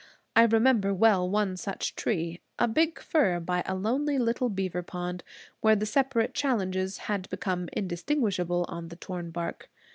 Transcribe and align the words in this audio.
I 0.35 0.45
remember 0.45 0.95
well 0.95 1.29
one 1.29 1.55
such 1.57 1.93
tree, 1.95 2.41
a 2.57 2.67
big 2.67 2.99
fir, 2.99 3.39
by 3.39 3.61
a 3.67 3.75
lonely 3.75 4.17
little 4.17 4.49
beaver 4.49 4.81
pond, 4.81 5.23
where 5.59 5.75
the 5.75 5.85
separate 5.85 6.33
challenges 6.33 7.01
had 7.05 7.29
become 7.29 7.69
indistinguishable 7.71 8.65
on 8.67 8.87
the 8.87 8.95
torn 8.95 9.29
bark. 9.29 9.69